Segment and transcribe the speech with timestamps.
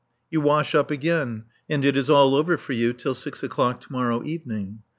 [0.31, 3.91] You wash up again and it is all over for you till six o'clock to
[3.91, 4.79] morrow evening.